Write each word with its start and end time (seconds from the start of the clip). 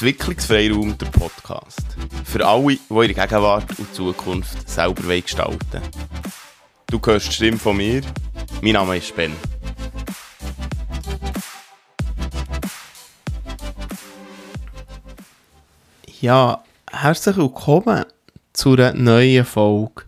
Entwicklungsfreiraum, 0.00 0.96
der 0.96 1.06
Podcast. 1.06 1.84
Für 2.24 2.46
alle, 2.46 2.76
die 2.76 2.80
ihre 2.88 3.14
Gegenwart 3.14 3.76
und 3.80 3.92
Zukunft 3.92 4.70
selber 4.70 5.20
gestalten. 5.20 5.82
Du 6.86 7.00
hörst 7.04 7.26
die 7.26 7.32
Stimme 7.32 7.58
von 7.58 7.76
mir. 7.76 8.02
Mein 8.62 8.74
Name 8.74 8.98
ist 8.98 9.16
Ben. 9.16 9.34
Ja, 16.20 16.62
herzlich 16.92 17.36
willkommen 17.36 18.04
zu 18.52 18.74
einer 18.74 18.94
neuen 18.94 19.44
Folge 19.44 20.04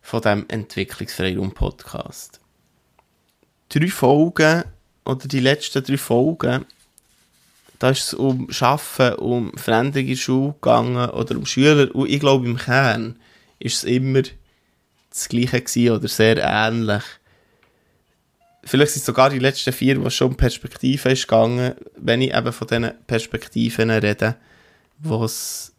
von 0.00 0.20
dem 0.20 0.44
Entwicklungsfreiraum 0.46 1.50
Podcast. 1.50 2.38
Drei 3.68 3.88
Folgen 3.88 4.62
oder 5.04 5.26
die 5.26 5.40
letzten 5.40 5.82
drei 5.82 5.96
Folgen 5.96 6.66
da 7.78 7.90
ist 7.90 8.08
es 8.08 8.14
um 8.14 8.48
Arbeiten, 8.60 9.18
um 9.18 9.52
Veränderungen 9.56 10.08
in 10.08 10.14
der 10.14 10.20
Schule 10.20 10.54
gegangen 10.54 11.10
oder 11.10 11.36
um 11.36 11.46
Schüler. 11.46 11.94
Und 11.94 12.08
ich 12.08 12.20
glaube, 12.20 12.46
im 12.46 12.56
Kern 12.56 13.16
ist 13.58 13.76
es 13.76 13.84
immer 13.84 14.22
das 15.10 15.28
Gleiche 15.28 15.94
oder 15.94 16.08
sehr 16.08 16.38
ähnlich. 16.38 17.02
Vielleicht 18.64 18.92
sind 18.92 19.00
es 19.00 19.06
sogar 19.06 19.30
die 19.30 19.38
letzten 19.38 19.72
vier, 19.72 20.02
wo 20.02 20.10
schon 20.10 20.28
um 20.28 20.36
Perspektiven 20.36 21.12
ist 21.12 21.28
gegangen, 21.28 21.74
wenn 21.96 22.20
ich 22.20 22.34
eben 22.34 22.52
von 22.52 22.66
diesen 22.66 22.92
Perspektiven 23.06 23.90
rede, 23.90 24.36
wo's, 24.98 25.72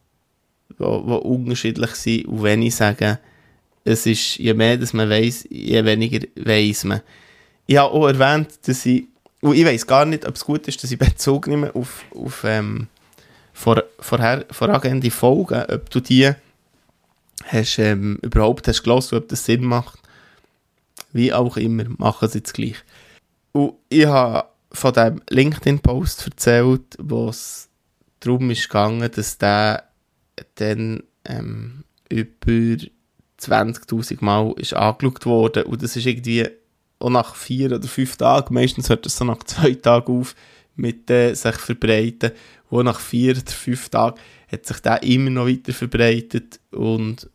wo, 0.78 1.04
wo 1.06 1.16
unterschiedlich 1.18 1.92
sind. 1.92 2.26
Und 2.28 2.44
wenn 2.44 2.62
ich 2.62 2.76
sage, 2.76 3.20
es 3.84 4.06
ist, 4.06 4.38
je 4.38 4.54
mehr 4.54 4.78
dass 4.78 4.94
man 4.94 5.10
weiß, 5.10 5.48
je 5.50 5.84
weniger 5.84 6.26
weiß 6.36 6.86
man. 6.86 7.02
Ich 7.66 7.78
habe 7.78 7.92
auch 7.92 8.08
erwähnt, 8.08 8.50
dass 8.66 8.86
ich 8.86 9.08
und 9.42 9.56
ich 9.56 9.66
weiß 9.66 9.86
gar 9.88 10.06
nicht, 10.06 10.26
ob 10.26 10.36
es 10.36 10.46
gut 10.46 10.68
ist, 10.68 10.84
dass 10.84 10.92
ich 10.92 10.98
Bezug 10.98 11.48
nehme 11.48 11.74
auf, 11.76 12.04
auf 12.16 12.44
ähm, 12.44 12.88
vor, 13.54 13.84
vorher, 14.00 14.46
vorangehende 14.52 15.12
Folgen, 15.12 15.64
ob 15.70 15.90
du 15.90 16.00
die 16.00 16.32
hast, 17.46 17.80
ähm, 17.80 18.20
überhaupt 18.22 18.68
hast 18.68 18.84
gelesen, 18.84 19.18
ob 19.18 19.28
das 19.28 19.46
Sinn 19.46 19.64
macht. 19.64 20.00
Wie 21.14 21.34
auch 21.34 21.58
immer, 21.58 21.86
machen 21.98 22.30
sie 22.30 22.42
es 22.44 22.54
gleich. 22.54 22.78
Und 23.52 23.74
ich 23.90 24.06
habe 24.06 24.48
von 24.72 24.94
dem 24.94 25.22
LinkedIn-Post 25.30 26.26
erzählt, 26.26 26.96
wo 27.00 27.30
es 27.30 27.70
darum 28.20 28.50
ist 28.52 28.68
gegangen, 28.68 29.10
dass 29.12 29.38
der 29.38 29.84
dann 30.56 31.04
ähm, 31.26 31.84
über 32.10 32.84
20.000 33.40 34.18
Mal 34.24 34.54
ist 34.58 34.74
angeschaut 34.74 35.26
worden 35.26 35.64
und 35.64 35.82
das 35.82 35.96
ist 35.96 36.06
irgendwie 36.06 36.48
auch 37.00 37.10
nach 37.10 37.36
vier 37.36 37.72
oder 37.74 37.88
fünf 37.88 38.18
Tagen, 38.18 38.54
meistens 38.54 38.90
hört 38.90 39.06
es 39.06 39.18
so 39.18 39.26
nach 39.26 39.44
zwei 39.44 39.74
Tagen 39.74 40.20
auf, 40.20 40.36
mit 40.76 41.10
äh, 41.10 41.34
sich 41.34 41.56
verbreiten. 41.56 42.32
Und 42.70 42.86
nach 42.86 43.00
vier 43.00 43.32
oder 43.32 43.52
fünf 43.52 43.90
Tagen 43.90 44.20
hat 44.52 44.66
sich 44.66 44.80
der 44.80 45.04
immer 45.04 45.30
noch 45.30 45.48
weiter 45.48 45.74
verbreitet. 45.74 46.60
Und 46.72 47.30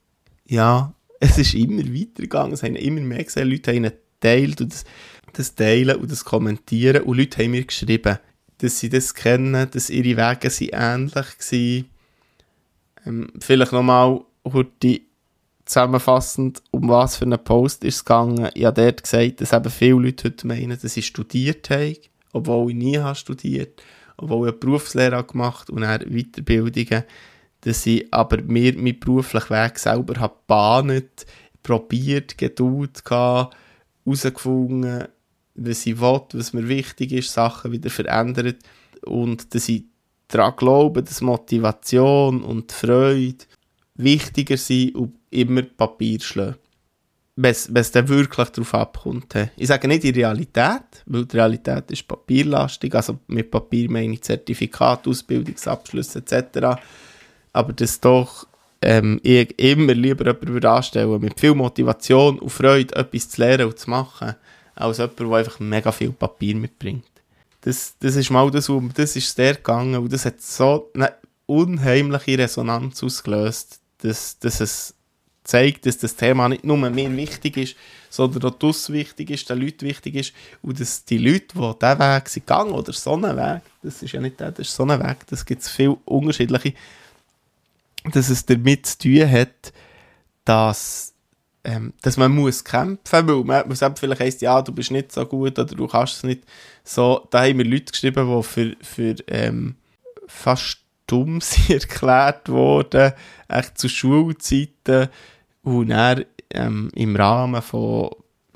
ja, 0.46 0.92
es 1.20 1.38
ist 1.38 1.54
immer 1.54 1.82
weitergegangen. 1.82 2.52
Es 2.52 2.62
haben 2.62 2.76
immer 2.76 3.00
mehr 3.00 3.24
gesehen. 3.24 3.48
Leute 3.48 3.72
haben 3.72 3.84
ihn 3.84 3.92
geteilt 4.20 4.60
und 4.60 4.72
das, 4.72 4.84
das 5.32 5.54
Teilen 5.54 5.96
und 5.96 6.10
das 6.10 6.24
Kommentieren. 6.24 7.02
Und 7.02 7.18
Leute 7.18 7.42
haben 7.42 7.52
mir 7.52 7.64
geschrieben, 7.64 8.18
dass 8.58 8.78
sie 8.78 8.88
das 8.88 9.14
kennen, 9.14 9.68
dass 9.70 9.90
ihre 9.90 10.16
Wege 10.16 10.50
sind 10.50 10.72
ähnlich 10.72 11.14
waren. 11.14 11.84
Ähm, 13.04 13.32
vielleicht 13.40 13.72
nochmal 13.72 14.20
die 14.82 15.06
zusammenfassend, 15.72 16.62
um 16.70 16.88
was 16.88 17.16
für 17.16 17.24
einen 17.24 17.42
Post 17.42 17.84
ist 17.84 17.96
es 17.96 18.04
gegangen. 18.04 18.50
Ich 18.54 18.64
habe 18.64 18.82
dort 18.82 19.02
gesagt, 19.02 19.40
dass 19.40 19.52
eben 19.52 19.70
viele 19.70 19.94
Leute 19.94 20.24
heute 20.28 20.46
meinen, 20.46 20.78
dass 20.80 20.96
ich 20.96 21.06
studiert 21.06 21.70
habe, 21.70 21.96
obwohl 22.32 22.70
ich 22.70 22.76
nie 22.76 22.98
habe 22.98 23.14
studiert, 23.14 23.82
obwohl 24.16 24.48
ich 24.48 24.52
eine 24.52 24.60
Berufslehre 24.60 25.24
gemacht 25.24 25.70
und 25.70 25.80
dann 25.80 26.00
Weiterbildungen, 26.00 27.04
dass 27.62 27.86
ich 27.86 28.12
aber 28.12 28.42
mir 28.42 28.74
meinen 28.76 29.00
beruflichen 29.00 29.50
Weg 29.50 29.78
selber 29.78 30.20
habe 30.20 30.34
gebahnt, 30.34 31.26
probiert, 31.62 32.36
geduld 32.36 33.04
gehabt, 33.04 33.56
herausgefunden, 34.04 35.08
was 35.54 35.86
ich 35.86 36.00
will, 36.00 36.20
was 36.32 36.52
mir 36.52 36.68
wichtig 36.68 37.12
ist, 37.12 37.32
Sachen 37.32 37.72
wieder 37.72 37.90
verändert 37.90 38.58
und 39.04 39.54
dass 39.54 39.68
ich 39.68 39.84
daran 40.28 40.56
glaube, 40.56 41.02
dass 41.02 41.20
Motivation 41.20 42.42
und 42.42 42.72
Freude 42.72 43.44
wichtiger 43.94 44.56
sind 44.56 44.94
und 44.96 45.21
immer 45.32 45.62
Papier 45.62 46.20
schlagen. 46.20 46.56
Wenn 47.34 47.50
es 47.52 47.92
dann 47.92 48.08
wirklich 48.08 48.48
darauf 48.50 48.74
abkommt. 48.74 49.34
Ich 49.56 49.66
sage 49.66 49.88
nicht 49.88 50.02
die 50.02 50.10
Realität, 50.10 50.82
weil 51.06 51.24
die 51.24 51.36
Realität 51.36 51.90
ist 51.90 52.06
papierlastig, 52.06 52.94
also 52.94 53.18
mit 53.26 53.50
Papier 53.50 53.90
meine 53.90 54.12
ich 54.12 54.22
Zertifikat, 54.22 55.08
Ausbildungsabschlüsse 55.08 56.18
etc. 56.18 56.78
Aber 57.54 57.72
dass 57.72 58.00
doch 58.00 58.46
ähm, 58.82 59.18
ich 59.22 59.58
immer 59.58 59.94
lieber 59.94 60.26
jemanden 60.26 60.66
anstellen 60.66 61.20
mit 61.20 61.40
viel 61.40 61.54
Motivation 61.54 62.38
und 62.38 62.50
Freude 62.50 62.94
etwas 62.96 63.30
zu 63.30 63.40
lernen 63.40 63.66
und 63.66 63.78
zu 63.78 63.88
machen, 63.88 64.34
als 64.74 64.98
jemand, 64.98 65.20
der 65.20 65.32
einfach 65.32 65.60
mega 65.60 65.92
viel 65.92 66.12
Papier 66.12 66.56
mitbringt. 66.56 67.04
Das, 67.62 67.94
das 68.00 68.16
ist 68.16 68.30
mal 68.30 68.50
das, 68.50 68.70
das 68.94 69.16
ist 69.16 69.38
der 69.38 69.54
gegangen 69.54 69.96
und 69.96 70.12
das 70.12 70.26
hat 70.26 70.40
so 70.42 70.90
eine 70.94 71.14
unheimliche 71.46 72.38
Resonanz 72.38 73.02
ausgelöst, 73.02 73.80
dass, 73.98 74.38
dass 74.38 74.60
es 74.60 74.94
zeigt, 75.44 75.86
dass 75.86 75.98
das 75.98 76.16
Thema 76.16 76.48
nicht 76.48 76.64
nur 76.64 76.76
mir 76.76 77.16
wichtig 77.16 77.56
ist, 77.56 77.76
sondern 78.10 78.44
auch 78.44 78.58
das 78.58 78.90
wichtig 78.90 79.30
ist, 79.30 79.48
den 79.48 79.60
Leuten 79.60 79.86
wichtig 79.86 80.14
ist. 80.14 80.32
Und 80.62 80.78
dass 80.80 81.04
die 81.04 81.18
Leute, 81.18 81.46
die 81.54 81.78
diesen 81.80 81.98
Weg 81.98 82.28
sind 82.28 82.46
gegangen 82.46 82.72
oder 82.72 82.92
so 82.92 83.14
einen 83.14 83.36
Weg, 83.36 83.62
das 83.82 84.02
ist 84.02 84.12
ja 84.12 84.20
nicht 84.20 84.38
der, 84.38 84.52
das 84.52 84.68
ist 84.68 84.76
so 84.76 84.84
ein 84.84 85.02
Weg, 85.02 85.26
das 85.28 85.44
gibt 85.44 85.62
es 85.62 85.68
viele 85.68 85.96
unterschiedliche, 86.04 86.74
dass 88.12 88.28
es 88.28 88.46
damit 88.46 88.86
zu 88.86 88.98
tun 88.98 89.30
hat, 89.30 89.72
dass, 90.44 91.14
ähm, 91.64 91.92
dass 92.02 92.16
man 92.16 92.32
muss 92.32 92.64
kämpfen 92.64 93.26
muss, 93.26 93.48
weil 93.48 93.64
man 93.64 93.68
muss 93.68 93.80
vielleicht 93.98 94.20
heisst, 94.20 94.42
ja, 94.42 94.60
du 94.62 94.72
bist 94.72 94.90
nicht 94.90 95.12
so 95.12 95.24
gut 95.26 95.58
oder 95.58 95.74
du 95.74 95.86
kannst 95.86 96.16
es 96.16 96.22
nicht. 96.22 96.42
So, 96.84 97.26
da 97.30 97.44
haben 97.44 97.58
wir 97.58 97.64
Leute 97.64 97.92
geschrieben, 97.92 98.28
die 98.28 98.42
für, 98.42 98.76
für 98.82 99.16
ähm, 99.28 99.76
fast 100.26 100.78
dumm 101.06 101.40
erklärt 101.68 102.48
worden, 102.48 103.12
echt 103.48 103.78
zu 103.78 103.88
Schulzeiten 103.88 105.08
und 105.62 105.88
dann 105.88 106.24
ähm, 106.50 106.90
im 106.94 107.16
Rahmen 107.16 107.62
von, 107.62 108.10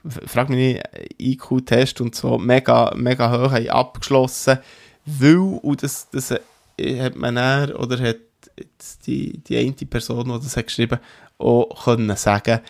frag 0.04 0.50
mich 0.50 0.58
nicht, 0.58 0.82
IQ-Test 1.18 2.00
und 2.00 2.14
so, 2.14 2.38
mega, 2.38 2.92
mega 2.96 3.30
hoch 3.30 3.52
haben 3.52 3.68
abgeschlossen, 3.68 4.58
weil, 5.04 5.36
und 5.36 5.82
das, 5.82 6.10
das 6.10 6.34
äh, 6.76 7.00
hat 7.00 7.16
man 7.16 7.36
dann, 7.36 7.72
oder 7.72 7.98
hat 8.00 8.16
die, 9.06 9.38
die 9.38 9.56
eine 9.56 9.72
Person, 9.72 10.28
die 10.28 10.44
das 10.44 10.56
hat 10.56 10.66
geschrieben 10.66 10.98
auch 11.38 11.84
können 11.84 12.16
sagen, 12.16 12.60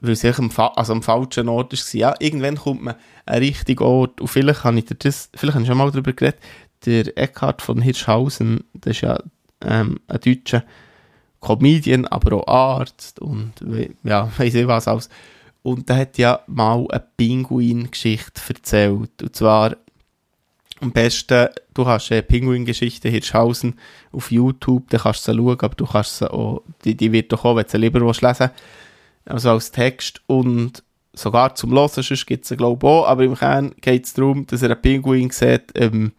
weil 0.00 0.16
sie 0.16 0.30
am, 0.30 0.50
also 0.56 0.92
am 0.92 1.02
falschen 1.02 1.48
Ort 1.48 1.72
war. 1.72 2.00
Ja, 2.00 2.14
irgendwann 2.18 2.56
kommt 2.56 2.82
man 2.82 2.96
an 3.24 3.38
richtigen 3.38 3.82
Ort. 3.82 4.20
Und 4.20 4.28
vielleicht 4.28 4.64
habe 4.64 4.78
ich, 4.78 4.86
das, 4.86 5.30
vielleicht 5.34 5.54
habe 5.54 5.62
ich 5.62 5.68
schon 5.68 5.78
mal 5.78 5.90
darüber 5.90 6.12
geredet, 6.12 6.40
der 6.84 7.16
Eckhard 7.16 7.62
von 7.62 7.80
Hirschhausen, 7.80 8.64
das 8.74 8.96
ist 8.96 9.00
ja 9.02 9.18
ähm, 9.62 10.00
ein 10.08 10.20
deutscher 10.20 10.64
Comedian, 11.40 12.06
aber 12.06 12.36
auch 12.36 12.48
Arzt 12.48 13.20
und 13.20 13.52
ja, 14.02 14.30
weiß 14.38 14.54
ich 14.54 14.66
was 14.66 14.88
alles. 14.88 15.08
Und 15.62 15.88
der 15.88 15.96
hat 15.96 16.18
ja 16.18 16.40
mal 16.46 16.86
eine 16.90 17.04
Pinguin-Geschichte 17.16 18.40
erzählt. 18.48 19.22
Und 19.22 19.34
zwar 19.34 19.76
am 20.80 20.92
besten, 20.92 21.48
du 21.74 21.86
hast 21.86 22.12
eine 22.12 22.22
Pinguin-Geschichte 22.22 23.08
Hirschhausen 23.08 23.74
auf 24.12 24.30
YouTube, 24.30 24.88
dann 24.90 25.00
kannst 25.00 25.26
du 25.26 25.32
sie 25.32 25.38
schauen, 25.38 25.58
aber 25.60 25.74
du 25.74 25.86
kannst 25.86 26.18
sie 26.18 26.30
auch, 26.30 26.62
die, 26.84 26.94
die 26.94 27.12
wird 27.12 27.32
doch 27.32 27.44
auch, 27.44 27.56
wenn 27.56 27.64
du 27.64 27.70
sie 27.70 27.78
lieber 27.78 28.00
lesen 28.00 28.22
willst, 28.22 28.52
also 29.24 29.50
als 29.50 29.70
Text 29.70 30.20
und 30.26 30.82
sogar 31.12 31.54
zum 31.54 31.72
Hören, 31.72 31.88
sonst 31.88 32.26
gibt 32.26 32.44
es 32.44 32.48
sie 32.50 32.56
glaube 32.56 32.86
ich 32.86 32.90
auch, 32.90 33.06
aber 33.06 33.24
im 33.24 33.34
Kern 33.34 33.74
geht 33.80 34.04
es 34.04 34.14
darum, 34.14 34.46
dass 34.46 34.62
er 34.62 34.70
einen 34.70 34.82
Pinguin 34.82 35.30
sieht, 35.30 35.72
ähm, 35.74 36.12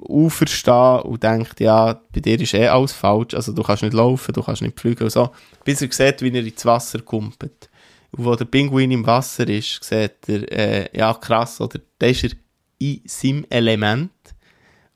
auferstehen 0.00 1.00
und 1.02 1.22
denkt, 1.22 1.60
ja, 1.60 2.00
bei 2.12 2.20
dir 2.20 2.40
ist 2.40 2.54
eh 2.54 2.68
alles 2.68 2.92
falsch, 2.92 3.34
also 3.34 3.52
du 3.52 3.62
kannst 3.62 3.82
nicht 3.82 3.94
laufen, 3.94 4.32
du 4.32 4.42
kannst 4.42 4.62
nicht 4.62 4.78
fliegen 4.78 5.04
und 5.04 5.10
so, 5.10 5.30
bis 5.64 5.82
er 5.82 5.92
sieht, 5.92 6.22
wie 6.22 6.36
er 6.36 6.44
ins 6.44 6.64
Wasser 6.64 7.00
kumpelt. 7.00 7.70
Und 8.12 8.24
wo 8.24 8.34
der 8.34 8.46
Pinguin 8.46 8.90
im 8.90 9.06
Wasser 9.06 9.48
ist, 9.48 9.82
sieht 9.84 10.28
er, 10.28 10.52
äh, 10.52 10.98
ja 10.98 11.14
krass, 11.14 11.60
oder, 11.60 11.80
da 11.98 12.06
ist 12.06 12.24
er 12.24 12.30
in 12.78 13.00
seinem 13.04 13.46
Element. 13.48 14.10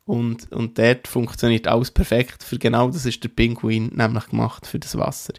Und, 0.06 0.50
und 0.50 0.76
dort 0.76 1.06
funktioniert 1.06 1.68
alles 1.68 1.90
perfekt, 1.92 2.42
für 2.42 2.58
genau 2.58 2.90
das 2.90 3.06
ist 3.06 3.22
der 3.22 3.28
Pinguin 3.28 3.92
nämlich 3.94 4.26
gemacht, 4.26 4.66
für 4.66 4.80
das 4.80 4.98
Wasser. 4.98 5.34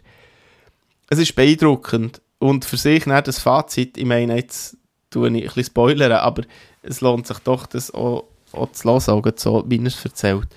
Es 1.10 1.18
ist 1.18 1.34
beeindruckend. 1.34 2.22
Und 2.38 2.64
für 2.64 2.76
sich 2.76 3.06
nicht 3.06 3.28
das 3.28 3.38
Fazit, 3.38 3.98
ich 3.98 4.04
meine, 4.06 4.34
jetzt 4.34 4.76
tue 5.10 5.28
ich 5.28 5.34
ein 5.34 5.42
bisschen 5.42 5.64
spoilern, 5.64 6.12
aber 6.12 6.42
es 6.82 7.00
lohnt 7.00 7.26
sich 7.26 7.38
doch, 7.40 7.66
das 7.66 7.92
auch 7.92 8.24
auch 8.54 8.72
zu 8.72 8.88
hören, 8.88 9.24
auch 9.24 9.32
so, 9.36 9.64
wie 9.66 9.78
er 9.78 9.86
es 9.86 10.04
erzählt, 10.04 10.48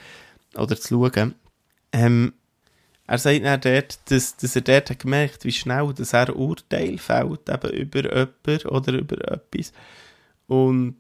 oder 0.56 0.76
zu 0.80 1.10
schauen. 1.12 1.36
Ähm, 1.92 2.34
er 3.08 3.18
sagt 3.18 3.44
dann 3.44 3.62
dort, 3.62 4.00
dass, 4.10 4.36
dass 4.38 4.56
er 4.56 4.62
dort 4.62 4.90
hat 4.90 5.00
gemerkt 5.00 5.46
wie 5.46 5.52
schnell 5.52 5.94
dass 5.94 6.14
er 6.14 6.36
Urteil 6.36 6.98
fällt, 6.98 7.50
eben 7.50 7.70
über 7.72 8.04
jemanden 8.04 8.68
oder 8.68 8.94
über 8.94 9.32
etwas. 9.32 9.72
Und 10.48 10.98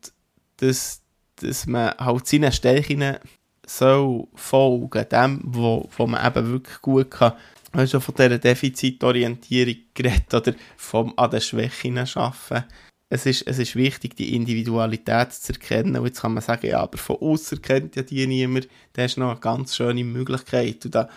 dass, 0.57 1.01
dass 1.37 1.65
man 1.65 1.95
halt 1.97 2.27
seinen 2.27 2.51
Stärken 2.51 3.17
soll 3.65 4.27
folgen, 4.35 5.09
dem, 5.09 5.41
wo, 5.45 5.89
wo 5.97 6.05
man 6.05 6.25
eben 6.25 6.51
wirklich 6.51 6.81
gut 6.81 7.09
kann, 7.09 7.33
du 7.71 7.79
hast 7.79 7.91
schon 7.91 8.01
von 8.01 8.15
dieser 8.15 8.37
Defizitorientierung 8.37 9.75
geredet 9.93 10.33
oder 10.33 10.53
vom 10.77 11.13
an 11.17 11.31
den 11.31 11.41
Schwächen 11.41 11.97
arbeiten. 11.97 12.65
Es 13.09 13.25
ist, 13.25 13.43
es 13.47 13.59
ist 13.59 13.75
wichtig, 13.75 14.15
die 14.15 14.35
Individualität 14.35 15.31
zu 15.31 15.53
erkennen. 15.53 15.97
Und 15.97 16.07
jetzt 16.07 16.21
kann 16.21 16.33
man 16.33 16.41
sagen, 16.41 16.67
ja, 16.67 16.81
aber 16.81 16.97
von 16.97 17.17
außen 17.17 17.61
kennt 17.61 17.95
ja 17.95 18.01
die 18.01 18.25
niemand. 18.25 18.67
Das 18.93 19.11
ist 19.11 19.17
noch 19.17 19.29
eine 19.31 19.39
ganz 19.39 19.75
schöne 19.75 20.03
Möglichkeit. 20.03 20.83
Und 20.85 20.95
da 20.95 21.09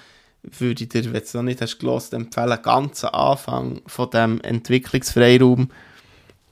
würde 0.43 0.85
ich 0.85 0.89
dir, 0.89 1.05
wenn 1.05 1.13
du 1.13 1.19
es 1.19 1.35
noch 1.35 1.43
nicht 1.43 1.63
hast 1.63 1.79
gelesen, 1.79 2.15
empfehlen, 2.15 2.59
ganz 2.63 3.05
am 3.05 3.15
Anfang 3.15 3.81
von 3.87 4.11
dem 4.11 4.41
Entwicklungsfreiraum 4.43 5.71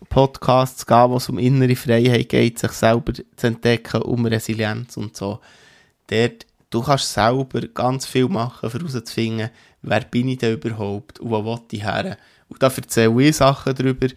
Podcast 0.08 0.80
zu 0.80 0.86
gehen, 0.86 1.10
wo 1.10 1.16
es 1.16 1.28
um 1.28 1.38
innere 1.38 1.76
Freiheit 1.76 2.28
geht, 2.28 2.58
sich 2.58 2.72
selber 2.72 3.12
zu 3.14 3.46
entdecken, 3.46 4.02
um 4.02 4.26
Resilienz 4.26 4.96
und 4.96 5.16
so. 5.16 5.40
Dort, 6.08 6.46
du 6.70 6.82
kannst 6.82 7.12
selber 7.12 7.60
ganz 7.68 8.06
viel 8.06 8.28
machen, 8.28 8.70
herauszufinden, 8.70 9.50
wer 9.82 10.00
bin 10.00 10.28
ich 10.28 10.38
denn 10.38 10.54
überhaupt 10.54 11.20
und 11.20 11.30
wo 11.30 11.44
will 11.44 11.60
ich 11.72 11.84
her. 11.84 12.16
Und 12.48 12.62
da 12.62 12.68
erzähle 12.68 13.22
ich 13.22 13.36
Sachen 13.36 13.74
darüber, 13.74 14.08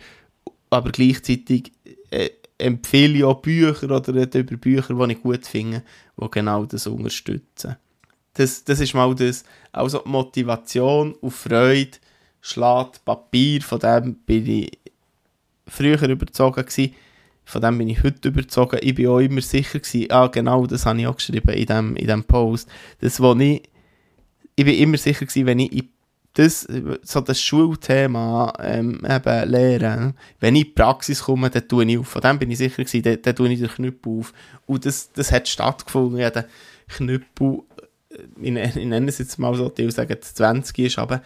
aber 0.70 0.92
gleichzeitig 0.92 1.72
äh, 2.12 2.30
empfehle 2.58 3.18
ich 3.18 3.24
auch 3.24 3.42
Bücher 3.42 3.90
oder 3.90 4.14
rede 4.14 4.40
über 4.40 4.58
Bücher, 4.58 4.94
die 4.94 5.14
ich 5.14 5.22
gut 5.22 5.46
finde, 5.46 5.84
die 6.20 6.28
genau 6.30 6.66
das 6.66 6.88
unterstützen. 6.88 7.78
Das, 8.34 8.64
das 8.64 8.80
ist 8.80 8.94
mal 8.94 9.14
das. 9.16 9.44
Also 9.72 10.02
Motivation 10.06 11.14
und 11.14 11.32
Freude 11.32 11.98
schlägt 12.42 13.04
Papier, 13.04 13.62
von 13.62 13.80
dem 13.80 14.16
bin 14.16 14.46
ich 14.46 14.80
früher 15.68 16.02
überzogen 16.08 16.66
gewesen, 16.66 16.96
von 17.46 17.62
dem 17.62 17.78
bin 17.78 17.90
ich 17.90 18.04
heute 18.04 18.30
überzogen. 18.30 18.80
Ich 18.82 18.96
bin 18.96 19.08
auch 19.08 19.20
immer 19.20 19.42
sicher 19.42 19.80
gewesen, 19.80 20.12
ah 20.12 20.28
genau, 20.28 20.68
das 20.68 20.86
habe 20.86 21.00
ich 21.00 21.08
auch 21.08 21.16
geschrieben 21.16 21.50
in 21.50 21.66
dem, 21.66 21.96
in 21.96 22.08
dem 22.08 22.24
Post. 22.24 22.70
Das, 23.00 23.20
wo 23.20 23.34
ich, 23.36 23.64
ich 24.56 24.66
bin 24.66 24.76
immer 24.76 24.98
sicher 24.98 25.26
gewesen, 25.26 25.46
wenn 25.46 25.60
ich 25.60 25.72
in 25.72 25.90
das, 26.34 26.68
so 27.02 27.22
das 27.22 27.42
Schulthema 27.42 28.54
ähm, 28.60 29.02
eben 29.04 29.50
lernen, 29.50 30.14
wenn 30.40 30.56
ich 30.56 30.62
in 30.62 30.68
die 30.68 30.74
Praxis 30.74 31.24
komme, 31.24 31.50
dann 31.50 31.68
tue 31.68 31.86
ich 31.86 31.98
auf. 31.98 32.08
Von 32.08 32.22
dem 32.22 32.40
bin 32.40 32.52
ich 32.52 32.60
sicher 32.60 32.84
gewesen, 32.84 33.02
dann, 33.04 33.22
dann 33.22 33.36
tue 33.36 33.50
ich 33.50 33.60
den 33.60 33.70
Knüppel 33.70 34.20
auf. 34.20 34.34
Und 34.66 34.86
das, 34.86 35.12
das 35.12 35.32
hat 35.32 35.48
stattgefunden. 35.48 36.20
Ja, 36.20 36.30
der 36.30 36.46
Knüppel, 36.88 37.62
äh, 38.12 38.18
ich, 38.42 38.76
ich 38.76 38.86
nenne 38.86 39.10
es 39.10 39.18
jetzt 39.18 39.40
mal 39.40 39.56
so, 39.56 39.70
die 39.70 39.90
sagen, 39.92 40.16
20 40.22 40.80
ist, 40.80 41.00
aber, 41.00 41.22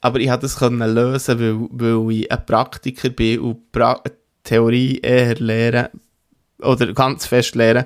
aber 0.00 0.18
ich 0.18 0.28
konnte 0.28 0.42
das 0.42 0.56
können 0.56 0.94
lösen, 0.94 1.38
weil, 1.38 1.68
weil 1.70 2.16
ich 2.16 2.32
ein 2.32 2.46
Praktiker 2.46 3.10
bin 3.10 3.40
und 3.40 3.72
pra 3.72 4.02
Theorie 4.42 4.98
eher 5.00 5.36
lernen 5.36 5.88
oder 6.60 6.92
ganz 6.92 7.26
fest 7.26 7.54
lernen 7.54 7.84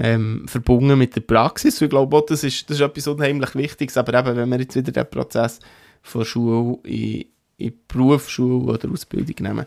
ähm, 0.00 0.48
verbunden 0.48 0.98
mit 0.98 1.14
der 1.14 1.20
Praxis. 1.20 1.80
ich 1.80 1.90
glaube 1.90 2.16
auch, 2.16 2.24
das 2.26 2.42
ist, 2.42 2.68
das 2.68 2.78
ist 2.78 2.82
etwas 2.82 3.06
unheimlich 3.06 3.54
Wichtiges. 3.54 3.96
Aber 3.96 4.18
eben, 4.18 4.36
wenn 4.36 4.48
wir 4.48 4.60
jetzt 4.60 4.74
wieder 4.74 4.92
den 4.92 5.10
Prozess 5.10 5.60
von 6.02 6.24
Schule 6.24 6.78
in, 6.84 7.26
in 7.58 7.74
Berufsschule 7.86 8.72
oder 8.72 8.90
Ausbildung 8.90 9.36
nehmen, 9.40 9.66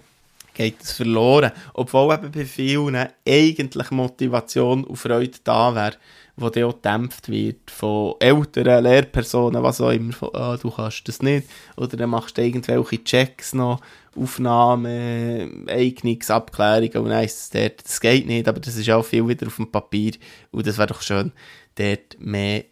geht 0.53 0.81
das 0.81 0.93
verloren. 0.93 1.51
Obwohl 1.73 2.13
eben 2.13 2.31
bei 2.31 2.45
vielen 2.45 3.07
eigentlich 3.27 3.91
Motivation 3.91 4.83
und 4.83 4.95
Freude 4.95 5.37
da 5.43 5.75
wäre, 5.75 5.97
die 6.37 6.51
dann 6.51 6.63
auch 6.63 6.75
gedämpft 6.75 7.29
wird 7.29 7.69
von 7.69 8.15
älteren 8.19 8.83
Lehrpersonen, 8.83 9.61
was 9.61 9.81
auch 9.81 9.91
immer, 9.91 10.13
von, 10.13 10.29
ah, 10.33 10.57
du 10.57 10.71
kannst 10.71 11.07
das 11.07 11.21
nicht. 11.21 11.47
Oder 11.77 11.97
dann 11.97 12.09
machst 12.09 12.37
du 12.37 12.41
irgendwelche 12.41 13.03
Checks 13.03 13.53
noch 13.53 13.81
Aufnahmen, 14.15 15.67
Eignungsabklärungen 15.67 16.97
und 16.97 17.11
eins, 17.11 17.49
dort, 17.49 17.83
das 17.83 17.99
geht 17.99 18.27
nicht, 18.27 18.47
aber 18.47 18.59
das 18.59 18.75
ist 18.75 18.89
auch 18.89 19.03
viel 19.03 19.27
wieder 19.27 19.47
auf 19.47 19.55
dem 19.55 19.71
Papier 19.71 20.13
und 20.51 20.67
das 20.67 20.77
wäre 20.77 20.87
doch 20.87 21.01
schön, 21.01 21.31
dort 21.75 22.19
mehr 22.19 22.65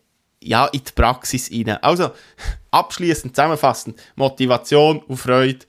ja, 0.43 0.65
in 0.67 0.83
die 0.83 0.91
Praxis 0.93 1.51
rein. 1.51 1.77
Also, 1.81 2.11
abschließend 2.71 3.35
zusammenfassend, 3.35 3.99
Motivation 4.15 4.99
und 4.99 5.17
Freude 5.17 5.65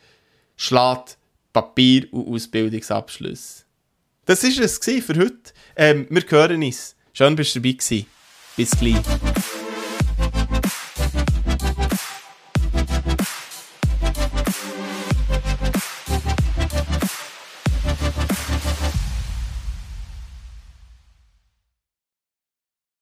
schlägt 0.56 1.18
Papier 1.52 2.06
und 2.12 2.28
Ausbildungsabschluss. 2.28 3.64
Das 4.24 4.42
war 4.44 4.64
es 4.64 4.78
für 4.78 5.18
heute. 5.18 5.52
Ähm, 5.76 6.06
wir 6.08 6.22
hören 6.28 6.62
uns. 6.62 6.96
Schön, 7.12 7.36
dass 7.36 7.52
du 7.52 7.60
dabei 7.60 7.72
gewesen. 7.72 8.06
Bis 8.56 8.70
gleich. 8.70 9.31